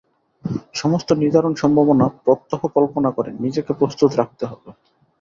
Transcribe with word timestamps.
সমস্ত 0.73 1.09
নিদারুণ 1.13 1.53
সম্ভাবনা 1.55 2.05
প্রত্যহ 2.25 2.61
কল্পনা 2.75 3.09
করে 3.11 3.29
নিজেকে 3.39 3.71
প্রস্তুত 3.73 4.11
রাখতে 4.15 4.43
হবে। 4.45 4.69